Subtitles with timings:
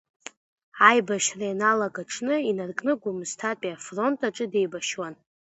[0.89, 5.13] Аибашьра ианалага аҽны инаркны Гәымсҭатәи афронт аҿы деибашьуан.